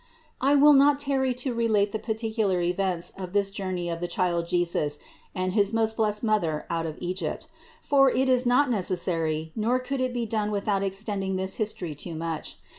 [0.41, 0.49] 705.
[0.49, 4.47] I will not tarry to relate the particular events of this journey of the Child
[4.47, 4.97] Jesus
[5.35, 7.45] and his most blessed Mother out of Egypt;
[7.83, 12.15] for it is not necessary, nor could it be done without extending this history too
[12.15, 12.57] much.